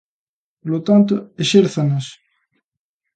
[0.61, 1.13] Polo tanto,
[1.43, 2.05] exérzanas.